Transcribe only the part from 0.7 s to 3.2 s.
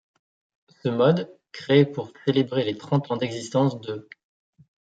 Ce mode, créé pour célébrer les trente ans